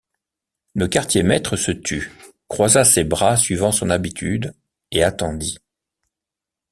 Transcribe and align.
Le 0.73 0.87
quartier-maître 0.87 1.55
se 1.57 1.71
tut, 1.71 2.11
croisa 2.47 2.83
ses 2.85 3.03
bras 3.03 3.37
suivant 3.37 3.71
son 3.71 3.91
habitude, 3.91 4.55
et 4.89 5.03
attendit. 5.03 5.59